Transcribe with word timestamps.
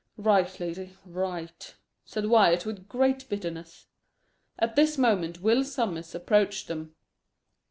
"Right, 0.17 0.59
lady, 0.59 0.97
right," 1.05 1.75
said 2.05 2.25
Wyat, 2.25 2.65
with 2.65 2.87
great 2.89 3.29
bitterness. 3.29 3.85
At 4.57 4.75
this 4.75 4.97
moment 4.97 5.41
Will 5.43 5.63
Sommers 5.63 6.15
approached 6.15 6.67
them. 6.67 6.95